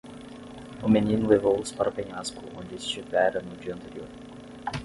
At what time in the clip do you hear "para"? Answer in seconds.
1.71-1.89